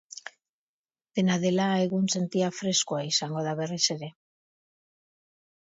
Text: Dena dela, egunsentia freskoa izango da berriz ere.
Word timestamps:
Dena 1.19 1.35
dela, 1.43 1.67
egunsentia 1.83 2.49
freskoa 2.63 3.05
izango 3.11 3.47
da 3.49 3.55
berriz 3.63 3.83
ere. 3.99 4.11